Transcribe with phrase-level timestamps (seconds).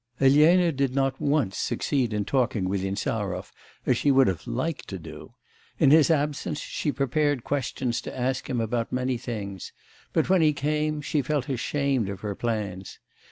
[0.19, 3.51] Elena did not once succeed in talking with Insarov,
[3.85, 5.35] as she would have liked to do;
[5.77, 9.71] in his absence she prepared questions to ask him about many things,
[10.11, 12.97] but when he came she felt ashamed of her plans.